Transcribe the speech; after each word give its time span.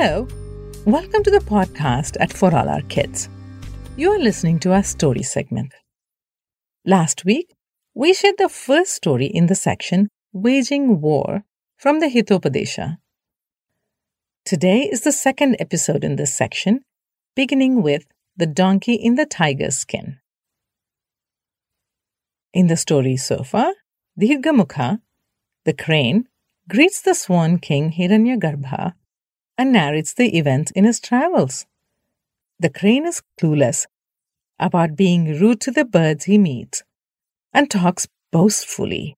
Hello, 0.00 0.28
welcome 0.84 1.24
to 1.24 1.30
the 1.32 1.40
podcast 1.40 2.16
at 2.20 2.32
For 2.32 2.54
All 2.54 2.68
Our 2.68 2.82
Kids. 2.82 3.28
You 3.96 4.12
are 4.12 4.18
listening 4.20 4.60
to 4.60 4.72
our 4.72 4.84
story 4.84 5.24
segment. 5.24 5.74
Last 6.86 7.24
week, 7.24 7.56
we 7.94 8.14
shared 8.14 8.36
the 8.38 8.48
first 8.48 8.94
story 8.94 9.26
in 9.26 9.46
the 9.48 9.56
section 9.56 10.08
Waging 10.32 11.00
War 11.00 11.42
from 11.76 11.98
the 11.98 12.06
Hitopadesha. 12.06 12.98
Today 14.44 14.82
is 14.82 15.00
the 15.00 15.10
second 15.10 15.56
episode 15.58 16.04
in 16.04 16.14
this 16.14 16.32
section, 16.32 16.84
beginning 17.34 17.82
with 17.82 18.06
The 18.36 18.46
Donkey 18.46 18.94
in 18.94 19.16
the 19.16 19.26
Tiger's 19.26 19.78
Skin. 19.78 20.20
In 22.54 22.68
the 22.68 22.76
story 22.76 23.16
so 23.16 23.42
far, 23.42 23.72
Dirgamukha, 24.16 25.00
the 25.64 25.72
crane, 25.72 26.28
greets 26.68 27.02
the 27.02 27.14
swan 27.14 27.58
king 27.58 27.90
Hiranyagarbha 27.90 28.94
and 29.58 29.72
narrates 29.72 30.14
the 30.14 30.38
events 30.38 30.70
in 30.70 30.84
his 30.84 31.00
travels. 31.00 31.66
The 32.60 32.70
crane 32.70 33.06
is 33.06 33.22
clueless 33.38 33.86
about 34.58 34.96
being 34.96 35.38
rude 35.38 35.60
to 35.62 35.70
the 35.70 35.84
birds 35.84 36.24
he 36.24 36.38
meets 36.38 36.82
and 37.52 37.70
talks 37.70 38.06
boastfully. 38.32 39.16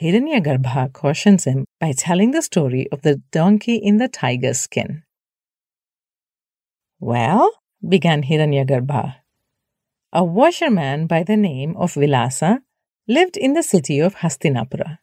Hiranyagarbha 0.00 0.92
cautions 0.92 1.44
him 1.44 1.64
by 1.80 1.92
telling 1.92 2.32
the 2.32 2.42
story 2.42 2.86
of 2.92 3.00
the 3.02 3.22
donkey 3.32 3.76
in 3.76 3.96
the 3.96 4.08
tiger's 4.08 4.60
skin. 4.60 5.02
Well, 7.00 7.50
began 7.86 8.22
Hiranyagarbha, 8.22 9.16
a 10.12 10.24
washerman 10.24 11.06
by 11.06 11.22
the 11.22 11.36
name 11.36 11.76
of 11.76 11.94
Vilasa 11.94 12.60
lived 13.08 13.36
in 13.36 13.54
the 13.54 13.62
city 13.62 14.00
of 14.00 14.16
Hastinapura. 14.16 14.98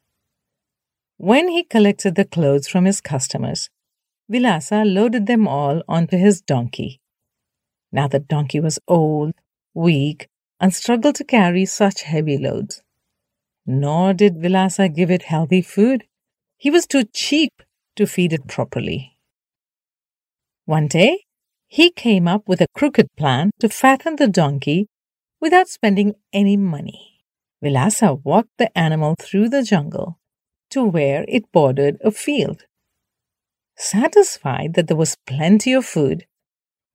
When 1.17 1.47
he 1.47 1.63
collected 1.63 2.15
the 2.15 2.25
clothes 2.25 2.67
from 2.67 2.85
his 2.85 2.99
customers, 2.99 3.69
Vilasa 4.31 4.83
loaded 4.85 5.25
them 5.27 5.47
all 5.47 5.81
onto 5.87 6.17
his 6.17 6.41
donkey. 6.41 7.01
Now 7.91 8.07
the 8.07 8.19
donkey 8.19 8.59
was 8.59 8.79
old, 8.87 9.33
weak, 9.73 10.27
and 10.59 10.73
struggled 10.73 11.15
to 11.15 11.23
carry 11.23 11.65
such 11.65 12.03
heavy 12.03 12.37
loads. 12.37 12.81
Nor 13.65 14.13
did 14.13 14.41
Vilasa 14.41 14.93
give 14.93 15.11
it 15.11 15.23
healthy 15.23 15.61
food. 15.61 16.05
He 16.57 16.69
was 16.69 16.87
too 16.87 17.03
cheap 17.03 17.51
to 17.95 18.07
feed 18.07 18.33
it 18.33 18.47
properly. 18.47 19.17
One 20.65 20.87
day, 20.87 21.25
he 21.67 21.91
came 21.91 22.27
up 22.27 22.47
with 22.47 22.61
a 22.61 22.67
crooked 22.73 23.07
plan 23.17 23.51
to 23.59 23.67
fatten 23.67 24.15
the 24.15 24.27
donkey 24.27 24.87
without 25.41 25.67
spending 25.67 26.13
any 26.31 26.55
money. 26.55 27.25
Vilasa 27.61 28.23
walked 28.23 28.57
the 28.57 28.75
animal 28.77 29.15
through 29.19 29.49
the 29.49 29.63
jungle 29.63 30.19
to 30.69 30.83
where 30.83 31.25
it 31.27 31.51
bordered 31.51 31.97
a 32.03 32.11
field. 32.11 32.65
Satisfied 33.75 34.73
that 34.75 34.87
there 34.87 34.97
was 34.97 35.17
plenty 35.25 35.73
of 35.73 35.85
food, 35.85 36.25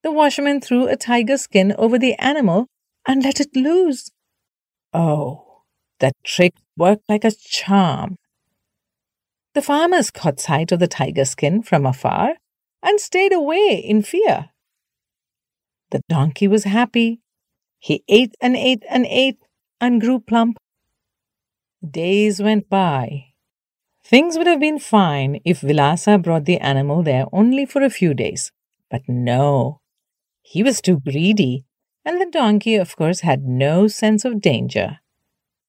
the 0.03 0.13
washerman 0.13 0.61
threw 0.61 0.87
a 0.87 0.97
tiger 0.97 1.37
skin 1.37 1.75
over 1.77 1.99
the 1.99 2.15
animal 2.15 2.67
and 3.07 3.23
let 3.23 3.41
it 3.41 3.55
loose. 3.57 4.11
Oh, 4.93 5.63
that 5.99 6.13
trick 6.23 6.55
worked 6.77 7.03
like 7.09 7.25
a 7.25 7.33
charm. 7.33 8.17
The 9.55 9.63
farmers 9.63 10.11
caught 10.11 10.39
sight 10.39 10.71
of 10.71 10.79
the 10.79 10.87
tiger 10.87 11.25
skin 11.25 11.63
from 11.63 11.85
afar 11.85 12.35
and 12.83 13.01
stayed 13.01 13.33
away 13.33 13.83
in 13.85 14.03
fear. 14.03 14.51
The 15.91 16.01
donkey 16.09 16.47
was 16.47 16.65
happy. 16.65 17.21
He 17.81 18.05
ate 18.09 18.35
and 18.41 18.55
ate 18.55 18.85
and 18.89 19.05
ate 19.07 19.39
and 19.81 20.01
grew 20.01 20.21
plump. 20.21 20.59
Days 21.89 22.41
went 22.41 22.69
by. 22.69 23.28
Things 24.09 24.39
would 24.39 24.47
have 24.47 24.61
been 24.61 24.79
fine 24.79 25.39
if 25.45 25.61
Vilasa 25.61 26.17
brought 26.17 26.47
the 26.47 26.57
animal 26.61 27.03
there 27.03 27.27
only 27.31 27.67
for 27.67 27.83
a 27.83 27.91
few 27.91 28.15
days. 28.15 28.51
But 28.91 29.03
no, 29.07 29.81
he 30.41 30.63
was 30.63 30.81
too 30.81 31.01
greedy, 31.01 31.67
and 32.07 32.19
the 32.19 32.25
donkey, 32.25 32.77
of 32.77 32.97
course, 32.97 33.21
had 33.21 33.45
no 33.45 33.87
sense 33.87 34.25
of 34.25 34.41
danger. 34.41 35.01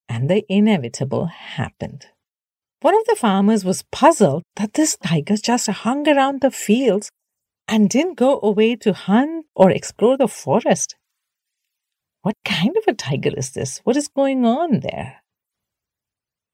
And 0.08 0.30
the 0.30 0.46
inevitable 0.48 1.26
happened. 1.26 2.06
One 2.80 2.96
of 2.96 3.06
the 3.08 3.18
farmers 3.18 3.66
was 3.66 3.84
puzzled 3.92 4.44
that 4.56 4.76
this 4.76 4.96
tiger 4.96 5.36
just 5.36 5.68
hung 5.68 6.08
around 6.08 6.40
the 6.40 6.50
fields 6.50 7.10
and 7.68 7.90
didn't 7.90 8.16
go 8.16 8.40
away 8.42 8.78
to 8.78 8.94
hunt 8.94 9.48
or 9.54 9.70
explore 9.70 10.16
the 10.16 10.30
forest. 10.30 10.96
What 12.22 12.38
kind 12.46 12.78
of 12.78 12.86
a 12.88 12.94
tiger 12.94 13.32
is 13.36 13.52
this? 13.52 13.80
What 13.84 13.98
is 13.98 14.08
going 14.08 14.46
on 14.46 14.80
there? 14.80 15.18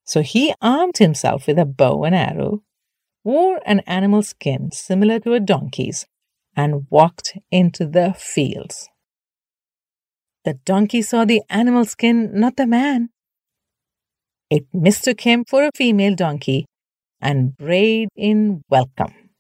So 0.06 0.22
he 0.22 0.54
armed 0.62 0.98
himself 0.98 1.48
with 1.48 1.58
a 1.58 1.66
bow 1.66 2.04
and 2.04 2.16
arrow, 2.16 2.62
wore 3.24 3.60
an 3.66 3.80
animal 3.82 4.22
skin 4.22 4.72
similar 4.72 5.20
to 5.22 5.34
a 5.34 5.40
donkey's, 5.40 6.06
and 6.56 6.86
walked 6.90 7.38
into 7.52 7.86
the 7.86 8.14
fields. 8.18 8.88
The 10.46 10.54
donkey 10.54 11.02
saw 11.02 11.26
the 11.26 11.42
animal 11.50 11.86
skin, 11.86 12.40
not 12.40 12.56
the 12.56 12.68
man. 12.68 13.10
It 14.52 14.68
mistook 14.72 15.22
him 15.22 15.44
for 15.44 15.64
a 15.64 15.72
female 15.76 16.14
donkey 16.14 16.68
and 17.20 17.58
brayed 17.58 18.10
in 18.16 18.62
welcome. 18.70 19.32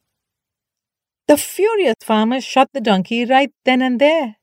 The 1.27 1.37
furious 1.37 1.95
farmer 2.01 2.41
shot 2.41 2.69
the 2.73 2.81
donkey 2.81 3.25
right 3.25 3.51
then 3.65 3.83
and 3.83 4.01
there. 4.01 4.37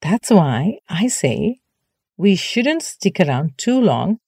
That's 0.00 0.30
why 0.30 0.78
I 0.88 1.08
say 1.08 1.60
we 2.16 2.34
shouldn't 2.34 2.82
stick 2.82 3.20
around 3.20 3.58
too 3.58 3.78
long 3.78 4.18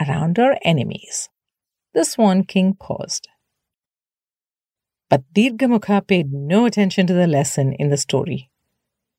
around 0.00 0.38
our 0.38 0.56
enemies. 0.62 1.28
The 1.94 2.04
Swan 2.04 2.44
King 2.44 2.74
paused. 2.74 3.28
But 5.08 5.22
Dirgamukha 5.32 6.06
paid 6.06 6.32
no 6.32 6.66
attention 6.66 7.06
to 7.06 7.14
the 7.14 7.26
lesson 7.26 7.72
in 7.72 7.90
the 7.90 7.96
story. 7.96 8.50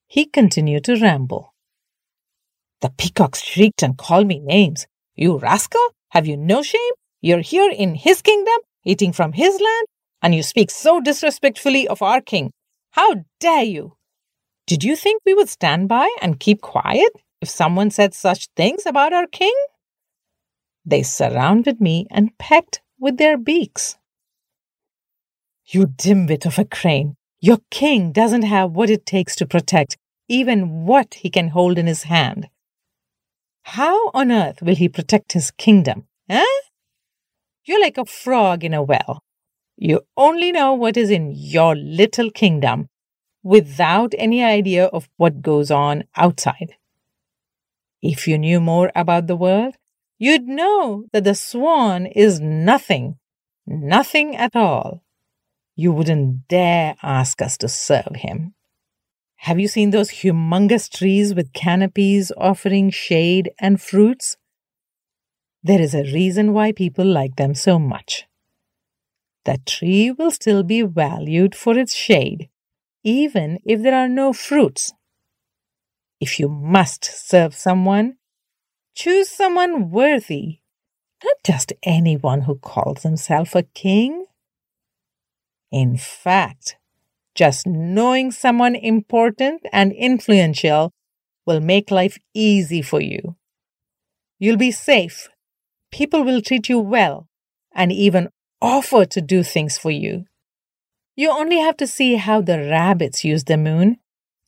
He 0.08 0.26
continued 0.26 0.84
to 0.86 1.00
ramble. 1.00 1.54
The 2.82 2.90
peacocks 2.90 3.42
shrieked 3.42 3.82
and 3.82 3.98
called 3.98 4.28
me 4.28 4.40
names. 4.40 4.86
You 5.16 5.40
rascal! 5.40 5.82
Have 6.10 6.28
you 6.28 6.38
no 6.38 6.62
shame? 6.62 6.94
You're 7.22 7.42
here 7.42 7.72
in 7.72 7.96
his 7.96 8.22
kingdom, 8.22 8.58
eating 8.84 9.12
from 9.12 9.34
his 9.34 9.60
land, 9.60 9.88
and 10.22 10.36
you 10.36 10.44
speak 10.44 10.70
so 10.70 11.02
disrespectfully 11.02 11.88
of 11.88 12.02
our 12.02 12.22
king. 12.22 12.52
How 12.92 13.26
dare 13.40 13.64
you? 13.64 13.98
Did 14.68 14.84
you 14.84 14.96
think 14.96 15.22
we 15.26 15.34
would 15.34 15.50
stand 15.50 15.88
by 15.88 16.10
and 16.22 16.40
keep 16.40 16.62
quiet 16.62 17.12
if 17.42 17.50
someone 17.50 17.90
said 17.90 18.14
such 18.14 18.50
things 18.56 18.86
about 18.86 19.14
our 19.14 19.28
king? 19.28 19.54
They 20.88 21.04
surrounded 21.04 21.82
me 21.82 22.08
and 22.10 22.38
pecked 22.38 22.82
with 22.98 23.18
their 23.18 23.38
beaks. 23.38 23.98
You 25.66 25.88
dimwit 25.88 26.46
of 26.46 26.58
a 26.58 26.64
crane, 26.64 27.18
your 27.42 27.58
king 27.70 28.14
doesn't 28.14 28.44
have 28.44 28.72
what 28.72 28.90
it 28.90 29.06
takes 29.06 29.36
to 29.36 29.46
protect 29.46 29.98
even 30.30 30.86
what 30.86 31.16
he 31.16 31.30
can 31.30 31.50
hold 31.50 31.78
in 31.78 31.88
his 31.88 32.04
hand. 32.04 32.48
How 33.64 34.12
on 34.14 34.32
earth 34.32 34.62
will 34.62 34.76
he 34.76 34.88
protect 34.88 35.34
his 35.34 35.52
kingdom, 35.52 36.08
eh? 36.30 36.56
You're 37.66 37.82
like 37.82 37.98
a 37.98 38.06
frog 38.06 38.64
in 38.64 38.74
a 38.74 38.82
well. 38.82 39.22
You 39.76 40.02
only 40.16 40.54
know 40.54 40.74
what 40.74 40.96
is 40.96 41.10
in 41.10 41.34
your 41.36 41.76
little 41.76 42.32
kingdom 42.32 42.88
without 43.44 44.14
any 44.18 44.42
idea 44.42 44.86
of 44.86 45.10
what 45.18 45.42
goes 45.42 45.70
on 45.70 46.06
outside. 46.16 46.76
If 48.02 48.26
you 48.26 48.38
knew 48.38 48.62
more 48.62 48.90
about 48.96 49.28
the 49.28 49.36
world, 49.36 49.76
you'd 50.18 50.48
know 50.48 51.06
that 51.14 51.24
the 51.24 51.36
swan 51.36 52.06
is 52.06 52.40
nothing, 52.40 53.18
nothing 53.66 54.36
at 54.36 54.56
all. 54.56 55.04
You 55.76 55.92
wouldn't 55.92 56.48
dare 56.48 56.96
ask 57.04 57.42
us 57.42 57.58
to 57.60 57.68
serve 57.68 58.16
him. 58.16 58.54
Have 59.42 59.60
you 59.60 59.68
seen 59.68 59.92
those 59.92 60.10
humongous 60.10 60.90
trees 60.90 61.36
with 61.36 61.54
canopies 61.54 62.32
offering 62.36 62.90
shade 62.90 63.52
and 63.60 63.80
fruits? 63.80 64.36
There 65.64 65.80
is 65.80 65.94
a 65.94 66.04
reason 66.04 66.54
why 66.54 66.72
people 66.72 67.06
like 67.06 67.36
them 67.36 67.54
so 67.54 67.78
much. 67.78 68.26
That 69.46 69.66
tree 69.66 70.12
will 70.12 70.32
still 70.32 70.64
be 70.64 70.82
valued 70.82 71.56
for 71.56 71.78
its 71.78 71.94
shade, 71.94 72.50
even 73.04 73.60
if 73.64 73.82
there 73.84 73.96
are 73.96 74.10
no 74.10 74.34
fruits. 74.34 74.94
If 76.20 76.40
you 76.40 76.50
must 76.50 77.06
serve 77.06 77.54
someone, 77.54 78.18
Choose 78.98 79.30
someone 79.30 79.92
worthy, 79.92 80.62
not 81.24 81.36
just 81.46 81.72
anyone 81.84 82.42
who 82.42 82.56
calls 82.56 83.04
himself 83.04 83.54
a 83.54 83.62
king. 83.62 84.26
In 85.72 85.98
fact, 85.98 86.78
just 87.36 87.68
knowing 87.68 88.32
someone 88.32 88.74
important 88.74 89.62
and 89.72 89.94
influential 89.94 90.90
will 91.46 91.60
make 91.60 91.92
life 91.92 92.18
easy 92.34 92.82
for 92.82 93.00
you. 93.00 93.36
You'll 94.40 94.58
be 94.58 94.72
safe. 94.72 95.30
People 95.92 96.24
will 96.24 96.42
treat 96.42 96.68
you 96.68 96.80
well 96.80 97.28
and 97.76 97.92
even 97.92 98.30
offer 98.64 99.06
to 99.06 99.22
do 99.22 99.44
things 99.44 99.78
for 99.78 99.92
you. 99.92 100.26
You 101.16 101.30
only 101.30 101.60
have 101.60 101.78
to 101.78 101.86
see 101.86 102.16
how 102.16 102.42
the 102.42 102.58
rabbits 102.58 103.24
use 103.24 103.44
the 103.44 103.58
moon 103.58 103.98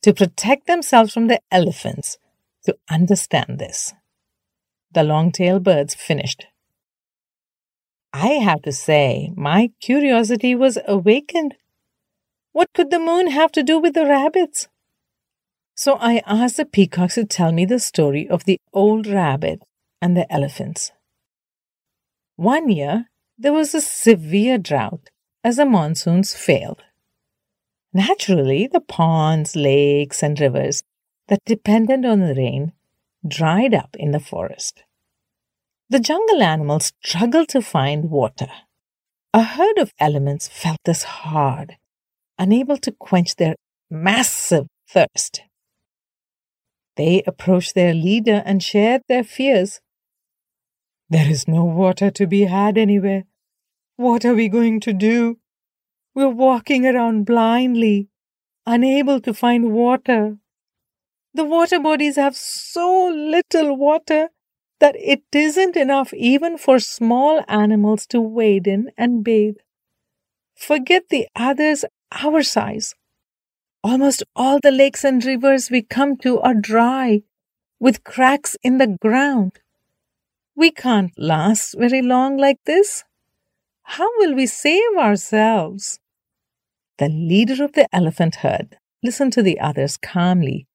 to 0.02 0.12
protect 0.12 0.66
themselves 0.66 1.14
from 1.14 1.28
the 1.28 1.40
elephants 1.52 2.18
to 2.64 2.76
understand 2.90 3.60
this 3.60 3.94
the 4.92 5.02
long 5.02 5.32
tailed 5.32 5.64
birds 5.64 5.94
finished. 5.94 6.46
I 8.12 8.28
have 8.28 8.62
to 8.62 8.72
say, 8.72 9.32
my 9.36 9.70
curiosity 9.80 10.54
was 10.54 10.78
awakened 10.86 11.54
What 12.52 12.72
could 12.74 12.90
the 12.90 12.98
moon 12.98 13.28
have 13.28 13.52
to 13.52 13.62
do 13.62 13.78
with 13.78 13.94
the 13.94 14.06
rabbits? 14.06 14.66
So 15.76 15.94
I 15.94 16.22
asked 16.26 16.56
the 16.56 16.64
peacocks 16.64 17.14
to 17.14 17.24
tell 17.24 17.52
me 17.52 17.64
the 17.64 17.78
story 17.78 18.28
of 18.28 18.44
the 18.44 18.58
old 18.72 19.06
rabbit 19.06 19.62
and 20.02 20.16
the 20.16 20.30
elephants. 20.32 20.90
One 22.36 22.68
year, 22.68 23.06
there 23.38 23.52
was 23.52 23.74
a 23.74 23.80
severe 23.80 24.58
drought 24.58 25.10
as 25.44 25.56
the 25.56 25.64
monsoons 25.64 26.34
failed. 26.34 26.82
Naturally, 27.92 28.66
the 28.66 28.80
ponds, 28.80 29.56
lakes, 29.56 30.22
and 30.22 30.38
rivers 30.38 30.82
that 31.28 31.40
depended 31.46 32.04
on 32.04 32.20
the 32.20 32.34
rain 32.34 32.72
dried 33.26 33.74
up 33.74 33.96
in 33.98 34.10
the 34.10 34.20
forest. 34.20 34.82
The 35.88 36.00
jungle 36.00 36.42
animals 36.42 36.92
struggled 37.04 37.48
to 37.48 37.62
find 37.62 38.10
water. 38.10 38.48
A 39.34 39.42
herd 39.42 39.78
of 39.78 39.92
elephants 39.98 40.48
felt 40.48 40.78
this 40.84 41.02
hard, 41.02 41.76
unable 42.38 42.76
to 42.78 42.92
quench 42.92 43.36
their 43.36 43.56
massive 43.90 44.66
thirst. 44.88 45.42
They 46.96 47.22
approached 47.26 47.74
their 47.74 47.94
leader 47.94 48.42
and 48.44 48.62
shared 48.62 49.02
their 49.08 49.24
fears. 49.24 49.80
There 51.08 51.28
is 51.28 51.48
no 51.48 51.64
water 51.64 52.10
to 52.10 52.26
be 52.26 52.44
had 52.44 52.78
anywhere. 52.78 53.24
What 53.96 54.24
are 54.24 54.34
we 54.34 54.48
going 54.48 54.80
to 54.80 54.92
do? 54.92 55.38
We're 56.14 56.28
walking 56.28 56.86
around 56.86 57.26
blindly, 57.26 58.08
unable 58.66 59.20
to 59.20 59.34
find 59.34 59.72
water. 59.72 60.38
The 61.32 61.44
water 61.44 61.78
bodies 61.78 62.16
have 62.16 62.36
so 62.36 63.06
little 63.06 63.76
water 63.76 64.30
that 64.80 64.96
it 64.98 65.22
isn't 65.32 65.76
enough 65.76 66.12
even 66.14 66.58
for 66.58 66.78
small 66.78 67.44
animals 67.46 68.06
to 68.06 68.20
wade 68.20 68.66
in 68.66 68.90
and 68.98 69.22
bathe. 69.22 69.56
Forget 70.56 71.04
the 71.08 71.28
others 71.36 71.84
our 72.12 72.42
size. 72.42 72.94
Almost 73.84 74.24
all 74.34 74.58
the 74.60 74.70
lakes 74.72 75.04
and 75.04 75.24
rivers 75.24 75.70
we 75.70 75.82
come 75.82 76.16
to 76.18 76.40
are 76.40 76.54
dry, 76.54 77.22
with 77.78 78.04
cracks 78.04 78.56
in 78.62 78.78
the 78.78 78.98
ground. 79.00 79.60
We 80.54 80.70
can't 80.70 81.12
last 81.16 81.78
very 81.78 82.02
long 82.02 82.36
like 82.36 82.58
this. 82.66 83.04
How 83.82 84.08
will 84.18 84.34
we 84.34 84.46
save 84.46 84.96
ourselves? 84.98 85.98
The 86.98 87.08
leader 87.08 87.64
of 87.64 87.72
the 87.72 87.86
elephant 87.94 88.36
herd 88.36 88.76
listened 89.02 89.32
to 89.34 89.42
the 89.42 89.58
others 89.60 89.96
calmly, 89.96 90.66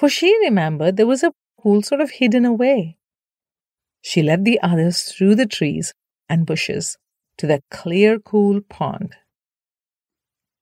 for 0.00 0.08
she 0.08 0.34
remembered 0.38 0.96
there 0.96 1.06
was 1.06 1.22
a 1.22 1.34
pool 1.60 1.82
sort 1.82 2.00
of 2.00 2.12
hidden 2.12 2.46
away. 2.46 2.96
She 4.00 4.22
led 4.22 4.46
the 4.46 4.58
others 4.62 5.02
through 5.02 5.34
the 5.34 5.44
trees 5.44 5.92
and 6.26 6.46
bushes 6.46 6.96
to 7.36 7.46
the 7.46 7.62
clear, 7.70 8.18
cool 8.18 8.62
pond. 8.62 9.16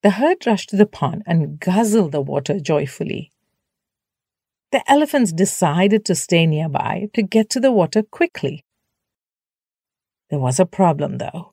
The 0.03 0.11
herd 0.11 0.45
rushed 0.45 0.71
to 0.71 0.77
the 0.77 0.87
pond 0.87 1.23
and 1.25 1.61
guzzled 1.61 2.11
the 2.11 2.21
water 2.21 2.59
joyfully. 2.59 3.31
The 4.73 4.83
elephants 4.91 5.33
decided 5.33 6.05
to 6.07 6.17
stay 6.17 6.45
nearby 6.45 7.09
to 7.15 7.23
get 7.23 7.49
to 7.51 7.61
the 7.61 7.71
water 7.71 8.03
quickly. 8.03 8.65
There 10.31 10.41
was 10.41 10.59
a 10.59 10.67
problem, 10.67 11.19
though. 11.19 11.53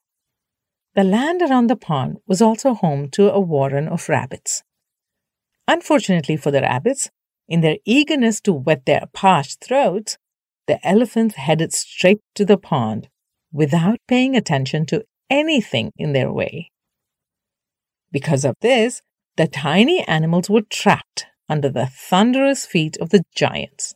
The 0.96 1.04
land 1.04 1.44
around 1.44 1.68
the 1.68 1.76
pond 1.76 2.18
was 2.26 2.42
also 2.42 2.74
home 2.74 3.10
to 3.12 3.32
a 3.32 3.40
warren 3.40 3.88
of 3.88 4.10
rabbits. 4.10 4.64
Unfortunately 5.68 6.36
for 6.36 6.50
the 6.50 6.62
rabbits, 6.62 7.12
in 7.48 7.62
their 7.62 7.78
eagerness 7.86 8.42
to 8.42 8.54
wet 8.54 8.86
their 8.86 9.06
parched 9.14 9.64
throats, 9.64 10.18
the 10.68 10.86
elephants 10.86 11.36
headed 11.36 11.74
straight 11.74 12.22
to 12.36 12.46
the 12.46 12.58
pond 12.58 13.08
without 13.52 14.00
paying 14.08 14.36
attention 14.36 14.86
to 14.88 15.04
anything 15.30 15.92
in 15.98 16.14
their 16.14 16.32
way. 16.32 16.72
Because 18.12 18.46
of 18.46 18.56
this, 18.62 19.02
the 19.38 19.48
tiny 19.48 20.02
animals 20.08 20.50
were 20.50 20.62
trapped 20.62 21.26
under 21.50 21.70
the 21.70 21.86
thunderous 21.86 22.66
feet 22.66 22.98
of 22.98 23.10
the 23.10 23.24
giants. 23.36 23.94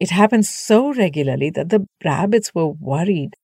It 0.00 0.10
happened 0.10 0.46
so 0.46 0.92
regularly 0.92 1.50
that 1.50 1.68
the 1.68 1.86
rabbits 2.04 2.52
were 2.54 2.66
worried. 2.68 3.36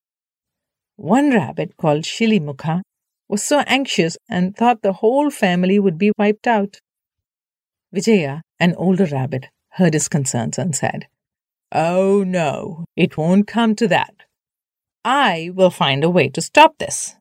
One 0.97 1.31
rabbit, 1.31 1.77
called 1.77 2.03
Shilimukha, 2.03 2.81
was 3.29 3.43
so 3.43 3.59
anxious 3.59 4.17
and 4.29 4.57
thought 4.57 4.81
the 4.81 4.93
whole 4.93 5.29
family 5.29 5.79
would 5.79 5.97
be 5.97 6.11
wiped 6.17 6.47
out. 6.47 6.79
Vijaya, 7.91 8.41
an 8.59 8.75
older 8.75 9.05
rabbit, 9.05 9.47
heard 9.71 9.93
his 9.93 10.07
concerns 10.07 10.57
and 10.57 10.75
said, 10.75 11.07
Oh 11.71 12.23
no, 12.23 12.85
it 12.95 13.17
won't 13.17 13.47
come 13.47 13.75
to 13.75 13.87
that. 13.87 14.13
I 15.03 15.51
will 15.53 15.69
find 15.69 16.03
a 16.03 16.09
way 16.09 16.29
to 16.29 16.41
stop 16.41 16.77
this. 16.77 17.15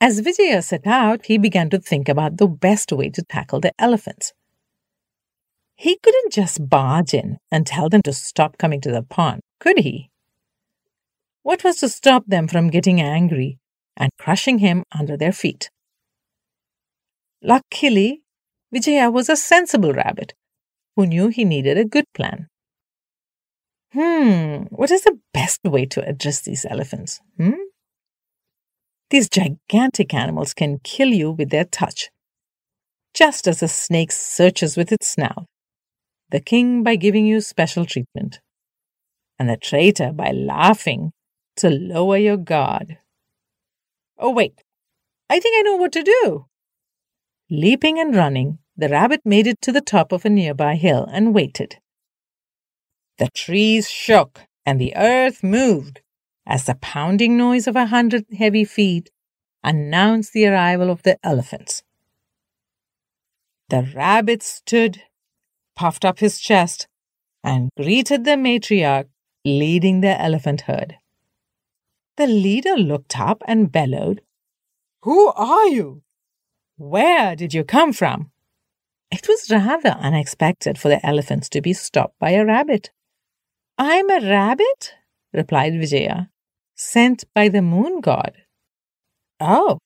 As 0.00 0.20
Vijaya 0.20 0.62
set 0.62 0.86
out, 0.86 1.26
he 1.26 1.36
began 1.36 1.68
to 1.70 1.78
think 1.78 2.08
about 2.08 2.38
the 2.38 2.48
best 2.48 2.90
way 2.90 3.10
to 3.10 3.22
tackle 3.22 3.60
the 3.60 3.72
elephants. 3.78 4.32
He 5.76 5.98
couldn't 6.02 6.32
just 6.32 6.68
barge 6.68 7.14
in 7.14 7.38
and 7.50 7.66
tell 7.66 7.88
them 7.88 8.02
to 8.02 8.12
stop 8.12 8.58
coming 8.58 8.80
to 8.82 8.90
the 8.90 9.02
pond, 9.02 9.40
could 9.60 9.78
he? 9.78 10.10
What 11.42 11.64
was 11.64 11.76
to 11.78 11.88
stop 11.88 12.24
them 12.26 12.48
from 12.48 12.70
getting 12.70 13.00
angry 13.00 13.58
and 13.96 14.10
crushing 14.18 14.58
him 14.58 14.84
under 14.98 15.16
their 15.16 15.32
feet? 15.32 15.70
Luckily, 17.42 18.22
Vijaya 18.72 19.10
was 19.10 19.28
a 19.28 19.36
sensible 19.36 19.92
rabbit 19.92 20.34
who 20.96 21.06
knew 21.06 21.28
he 21.28 21.44
needed 21.44 21.76
a 21.78 21.84
good 21.84 22.04
plan. 22.14 22.48
Hmm, 23.92 24.64
what 24.70 24.90
is 24.90 25.02
the 25.02 25.18
best 25.34 25.60
way 25.64 25.84
to 25.86 26.06
address 26.06 26.42
these 26.42 26.64
elephants? 26.64 27.20
Hmm? 27.36 27.54
These 29.10 29.28
gigantic 29.28 30.14
animals 30.14 30.54
can 30.54 30.78
kill 30.84 31.08
you 31.08 31.32
with 31.32 31.50
their 31.50 31.64
touch, 31.64 32.10
just 33.12 33.48
as 33.48 33.62
a 33.62 33.68
snake 33.68 34.12
searches 34.12 34.76
with 34.76 34.92
its 34.92 35.08
snout 35.08 35.46
the 36.30 36.40
king 36.40 36.82
by 36.82 36.96
giving 36.96 37.26
you 37.26 37.40
special 37.40 37.84
treatment, 37.84 38.40
and 39.38 39.48
the 39.48 39.56
traitor 39.56 40.12
by 40.12 40.30
laughing 40.30 41.12
to 41.56 41.68
lower 41.68 42.16
your 42.16 42.36
guard. 42.36 42.98
Oh, 44.18 44.30
wait, 44.30 44.62
I 45.28 45.40
think 45.40 45.58
I 45.58 45.62
know 45.62 45.76
what 45.76 45.92
to 45.92 46.02
do. 46.02 46.46
Leaping 47.50 47.98
and 47.98 48.14
running, 48.14 48.58
the 48.76 48.88
rabbit 48.88 49.20
made 49.24 49.46
it 49.46 49.60
to 49.60 49.72
the 49.72 49.80
top 49.80 50.12
of 50.12 50.24
a 50.24 50.30
nearby 50.30 50.76
hill 50.76 51.06
and 51.12 51.34
waited. 51.34 51.76
The 53.18 53.28
trees 53.34 53.90
shook 53.90 54.42
and 54.64 54.80
the 54.80 54.96
earth 54.96 55.42
moved 55.42 56.00
as 56.46 56.64
the 56.64 56.76
pounding 56.76 57.36
noise 57.36 57.66
of 57.66 57.76
a 57.76 57.86
hundred 57.86 58.24
heavy 58.38 58.64
feet 58.64 59.10
announced 59.62 60.32
the 60.32 60.46
arrival 60.46 60.90
of 60.90 61.02
the 61.02 61.18
elephants. 61.22 61.82
The 63.68 63.90
rabbit 63.94 64.42
stood 64.42 65.02
puffed 65.80 66.04
up 66.04 66.18
his 66.18 66.38
chest, 66.38 66.86
and 67.42 67.70
greeted 67.74 68.24
the 68.24 68.36
matriarch 68.36 69.08
leading 69.46 70.02
the 70.02 70.20
elephant 70.20 70.62
herd. 70.62 70.96
The 72.18 72.26
leader 72.26 72.76
looked 72.76 73.18
up 73.18 73.42
and 73.46 73.72
bellowed, 73.72 74.20
Who 75.04 75.28
are 75.28 75.68
you? 75.68 76.02
Where 76.80 77.36
did 77.36 77.52
you 77.52 77.62
come 77.62 77.92
from? 77.92 78.30
It 79.10 79.28
was 79.28 79.50
rather 79.50 79.90
unexpected 79.90 80.78
for 80.78 80.88
the 80.88 81.04
elephants 81.04 81.50
to 81.50 81.60
be 81.60 81.74
stopped 81.74 82.18
by 82.18 82.30
a 82.30 82.42
rabbit. 82.42 82.90
I'm 83.76 84.08
a 84.08 84.26
rabbit, 84.26 84.94
replied 85.30 85.74
Vijaya, 85.74 86.30
sent 86.74 87.24
by 87.34 87.50
the 87.50 87.60
moon 87.60 88.00
god. 88.00 88.32
Oh, 89.38 89.76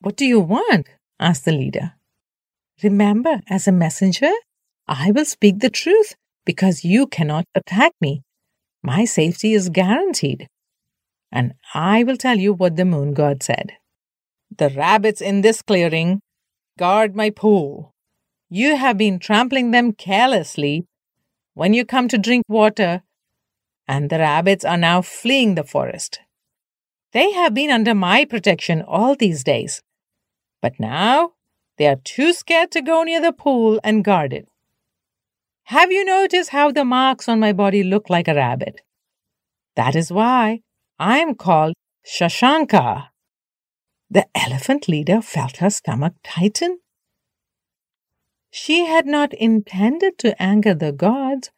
what 0.00 0.16
do 0.16 0.24
you 0.24 0.40
want? 0.40 0.88
asked 1.20 1.44
the 1.44 1.52
leader. 1.52 1.92
Remember, 2.82 3.42
as 3.50 3.68
a 3.68 3.72
messenger, 3.72 4.32
I 4.88 5.10
will 5.10 5.26
speak 5.26 5.58
the 5.58 5.68
truth 5.68 6.14
because 6.46 6.82
you 6.82 7.06
cannot 7.06 7.44
attack 7.54 7.92
me. 8.00 8.22
My 8.82 9.04
safety 9.04 9.52
is 9.52 9.68
guaranteed. 9.68 10.48
And 11.30 11.52
I 11.74 12.04
will 12.04 12.16
tell 12.16 12.38
you 12.38 12.54
what 12.54 12.76
the 12.76 12.86
moon 12.86 13.12
god 13.12 13.42
said. 13.42 13.72
The 14.54 14.70
rabbits 14.70 15.20
in 15.20 15.40
this 15.40 15.62
clearing 15.62 16.20
guard 16.78 17.16
my 17.16 17.30
pool. 17.30 17.92
You 18.48 18.76
have 18.76 18.96
been 18.96 19.18
trampling 19.18 19.70
them 19.70 19.92
carelessly 19.92 20.86
when 21.54 21.74
you 21.74 21.84
come 21.84 22.06
to 22.08 22.18
drink 22.18 22.44
water, 22.48 23.02
and 23.88 24.10
the 24.10 24.18
rabbits 24.18 24.64
are 24.64 24.76
now 24.76 25.02
fleeing 25.02 25.54
the 25.54 25.64
forest. 25.64 26.20
They 27.12 27.32
have 27.32 27.54
been 27.54 27.70
under 27.70 27.94
my 27.94 28.24
protection 28.24 28.82
all 28.82 29.16
these 29.16 29.42
days, 29.42 29.80
but 30.60 30.78
now 30.78 31.32
they 31.78 31.86
are 31.86 31.96
too 31.96 32.32
scared 32.32 32.70
to 32.72 32.82
go 32.82 33.02
near 33.02 33.20
the 33.20 33.32
pool 33.32 33.80
and 33.82 34.04
guard 34.04 34.32
it. 34.32 34.48
Have 35.64 35.90
you 35.90 36.04
noticed 36.04 36.50
how 36.50 36.70
the 36.70 36.84
marks 36.84 37.28
on 37.28 37.40
my 37.40 37.52
body 37.52 37.82
look 37.82 38.08
like 38.08 38.28
a 38.28 38.34
rabbit? 38.34 38.82
That 39.74 39.96
is 39.96 40.12
why 40.12 40.60
I 40.98 41.18
am 41.18 41.34
called 41.34 41.74
Shashanka. 42.06 43.08
The 44.10 44.26
elephant 44.34 44.88
leader 44.88 45.20
felt 45.20 45.58
her 45.58 45.70
stomach 45.70 46.14
tighten. 46.22 46.78
She 48.50 48.86
had 48.86 49.06
not 49.06 49.34
intended 49.34 50.18
to 50.18 50.40
anger 50.40 50.74
the 50.74 50.92
gods 50.92 51.50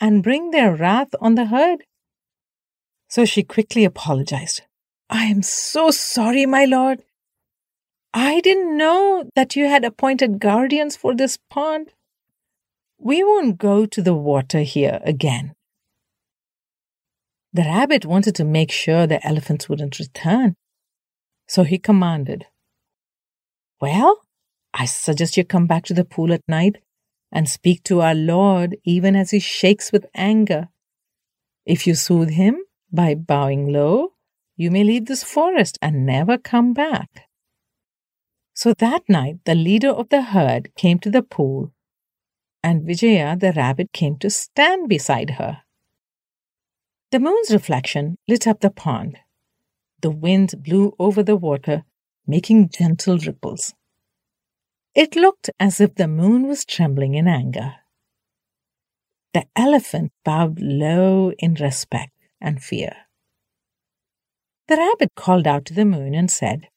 and 0.00 0.22
bring 0.22 0.50
their 0.50 0.74
wrath 0.74 1.08
on 1.20 1.34
the 1.34 1.46
herd. 1.46 1.84
So 3.08 3.24
she 3.24 3.42
quickly 3.42 3.84
apologized. 3.84 4.62
I 5.08 5.24
am 5.24 5.42
so 5.42 5.90
sorry, 5.90 6.46
my 6.46 6.64
lord. 6.64 7.02
I 8.12 8.40
didn't 8.40 8.76
know 8.76 9.28
that 9.34 9.56
you 9.56 9.66
had 9.66 9.84
appointed 9.84 10.38
guardians 10.38 10.96
for 10.96 11.14
this 11.14 11.38
pond. 11.50 11.92
We 12.98 13.24
won't 13.24 13.58
go 13.58 13.86
to 13.86 14.02
the 14.02 14.14
water 14.14 14.60
here 14.60 15.00
again. 15.04 15.54
The 17.52 17.62
rabbit 17.62 18.04
wanted 18.04 18.34
to 18.36 18.44
make 18.44 18.70
sure 18.70 19.06
the 19.06 19.24
elephants 19.26 19.68
wouldn't 19.68 19.98
return. 19.98 20.54
So 21.46 21.62
he 21.62 21.78
commanded, 21.78 22.46
Well, 23.80 24.20
I 24.72 24.86
suggest 24.86 25.36
you 25.36 25.44
come 25.44 25.66
back 25.66 25.84
to 25.84 25.94
the 25.94 26.04
pool 26.04 26.32
at 26.32 26.48
night 26.48 26.76
and 27.30 27.48
speak 27.48 27.82
to 27.84 28.00
our 28.00 28.14
Lord 28.14 28.76
even 28.84 29.16
as 29.16 29.30
he 29.30 29.40
shakes 29.40 29.92
with 29.92 30.06
anger. 30.14 30.68
If 31.66 31.86
you 31.86 31.94
soothe 31.94 32.30
him 32.30 32.58
by 32.92 33.14
bowing 33.14 33.72
low, 33.72 34.12
you 34.56 34.70
may 34.70 34.84
leave 34.84 35.06
this 35.06 35.24
forest 35.24 35.78
and 35.82 36.06
never 36.06 36.38
come 36.38 36.72
back. 36.72 37.28
So 38.54 38.72
that 38.74 39.02
night, 39.08 39.38
the 39.44 39.56
leader 39.56 39.90
of 39.90 40.10
the 40.10 40.22
herd 40.22 40.72
came 40.76 41.00
to 41.00 41.10
the 41.10 41.22
pool, 41.22 41.72
and 42.62 42.86
Vijaya 42.86 43.36
the 43.36 43.52
rabbit 43.52 43.92
came 43.92 44.16
to 44.18 44.30
stand 44.30 44.88
beside 44.88 45.30
her. 45.30 45.62
The 47.10 47.18
moon's 47.18 47.50
reflection 47.50 48.16
lit 48.28 48.46
up 48.46 48.60
the 48.60 48.70
pond. 48.70 49.18
The 50.04 50.10
wind 50.10 50.62
blew 50.62 50.94
over 50.98 51.22
the 51.22 51.34
water, 51.34 51.84
making 52.26 52.68
gentle 52.68 53.16
ripples. 53.16 53.72
It 54.94 55.16
looked 55.16 55.48
as 55.58 55.80
if 55.80 55.94
the 55.94 56.06
moon 56.06 56.46
was 56.46 56.66
trembling 56.66 57.14
in 57.14 57.26
anger. 57.26 57.76
The 59.32 59.46
elephant 59.56 60.12
bowed 60.22 60.60
low 60.60 61.32
in 61.38 61.54
respect 61.54 62.12
and 62.38 62.62
fear. 62.62 62.94
The 64.68 64.76
rabbit 64.76 65.12
called 65.16 65.46
out 65.46 65.64
to 65.64 65.72
the 65.72 65.86
moon 65.86 66.14
and 66.14 66.30
said, 66.30 66.68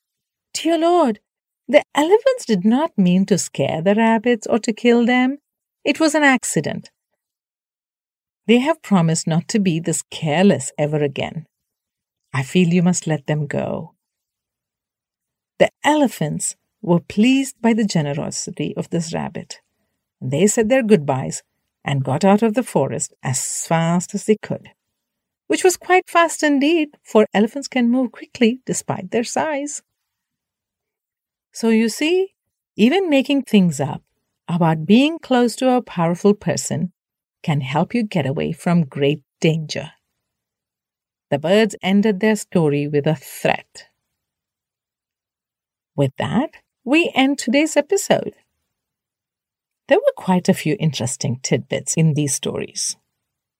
Dear 0.53 0.77
Lord, 0.77 1.19
the 1.67 1.83
elephants 1.93 2.45
did 2.45 2.63
not 2.63 2.97
mean 2.97 3.25
to 3.25 3.37
scare 3.37 3.81
the 3.81 3.95
rabbits 3.95 4.47
or 4.47 4.59
to 4.59 4.71
kill 4.71 5.05
them. 5.05 5.39
It 5.83 5.99
was 5.99 6.15
an 6.15 6.23
accident. 6.23 6.91
They 8.45 8.59
have 8.59 8.81
promised 8.81 9.27
not 9.27 9.49
to 9.49 9.59
be 9.59 9.81
this 9.81 10.01
careless 10.11 10.71
ever 10.77 11.03
again. 11.03 11.45
I 12.33 12.43
feel 12.43 12.67
you 12.69 12.83
must 12.83 13.07
let 13.07 13.27
them 13.27 13.47
go. 13.47 13.95
The 15.59 15.69
elephants 15.83 16.55
were 16.81 16.99
pleased 16.99 17.55
by 17.61 17.73
the 17.73 17.85
generosity 17.85 18.75
of 18.77 18.89
this 18.89 19.13
rabbit. 19.13 19.61
They 20.21 20.47
said 20.47 20.69
their 20.69 20.83
goodbyes 20.83 21.43
and 21.83 22.03
got 22.03 22.23
out 22.23 22.43
of 22.43 22.53
the 22.53 22.63
forest 22.63 23.13
as 23.23 23.65
fast 23.65 24.13
as 24.13 24.25
they 24.25 24.37
could, 24.41 24.69
which 25.47 25.63
was 25.63 25.77
quite 25.77 26.09
fast 26.09 26.43
indeed, 26.43 26.89
for 27.03 27.25
elephants 27.33 27.67
can 27.67 27.89
move 27.89 28.11
quickly 28.11 28.59
despite 28.65 29.11
their 29.11 29.23
size. 29.23 29.81
So 31.51 31.69
you 31.69 31.89
see, 31.89 32.35
even 32.75 33.09
making 33.09 33.43
things 33.43 33.79
up 33.79 34.03
about 34.47 34.85
being 34.85 35.17
close 35.19 35.55
to 35.57 35.75
a 35.75 35.81
powerful 35.81 36.33
person 36.33 36.91
can 37.41 37.61
help 37.61 37.93
you 37.93 38.03
get 38.03 38.25
away 38.25 38.51
from 38.51 38.85
great 38.85 39.21
danger. 39.41 39.91
The 41.29 41.39
birds 41.39 41.75
ended 41.81 42.19
their 42.19 42.35
story 42.35 42.87
with 42.87 43.05
a 43.07 43.15
threat. 43.15 43.87
With 45.95 46.11
that, 46.17 46.51
we 46.83 47.11
end 47.13 47.37
today's 47.37 47.75
episode. 47.75 48.33
There 49.87 49.97
were 49.97 50.13
quite 50.15 50.47
a 50.49 50.53
few 50.53 50.77
interesting 50.79 51.39
tidbits 51.41 51.95
in 51.95 52.13
these 52.13 52.33
stories. 52.33 52.97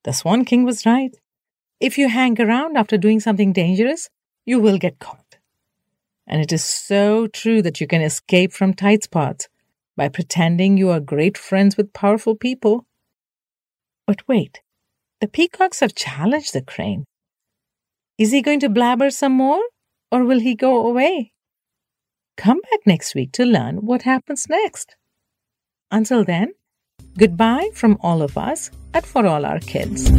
The 0.04 0.14
Swan 0.14 0.46
King 0.46 0.64
was 0.64 0.86
right. 0.86 1.16
If 1.80 1.98
you 1.98 2.10
hang 2.10 2.40
around 2.40 2.78
after 2.78 2.98
doing 2.98 3.20
something 3.20 3.54
dangerous, 3.54 4.10
you 4.46 4.60
will 4.60 4.78
get 4.78 5.00
caught. 5.00 5.38
And 6.26 6.42
it 6.42 6.52
is 6.52 6.64
so 6.64 7.28
true 7.28 7.62
that 7.62 7.80
you 7.82 7.88
can 7.88 8.02
escape 8.02 8.54
from 8.54 8.74
tight 8.74 9.04
spots 9.04 9.48
by 9.96 10.10
pretending 10.10 10.78
you 10.78 10.90
are 10.90 11.00
great 11.00 11.38
friends 11.38 11.78
with 11.78 11.94
powerful 11.94 12.36
people 12.36 12.86
but 14.08 14.26
wait, 14.26 14.62
the 15.20 15.28
peacocks 15.28 15.82
have 15.82 15.94
challenged 15.94 16.54
the 16.54 16.62
crane. 16.62 17.04
Is 18.18 18.32
he 18.32 18.42
going 18.42 18.60
to 18.62 18.70
blabber 18.70 19.12
some 19.12 19.34
more, 19.34 19.62
or 20.12 20.24
will 20.24 20.40
he 20.40 20.56
go 20.56 20.88
away? 20.88 21.34
Come 22.36 22.62
back 22.72 22.80
next 22.88 23.14
week 23.14 23.32
to 23.34 23.46
learn 23.46 23.86
what 23.86 24.02
happens 24.02 24.48
next. 24.50 24.96
Until 25.92 26.24
then, 26.24 26.54
goodbye 27.16 27.70
from 27.76 27.98
all 28.02 28.24
of 28.24 28.36
us 28.36 28.72
at 28.96 29.06
For 29.06 29.28
All 29.28 29.46
Our 29.46 29.60
Kids. 29.60 30.10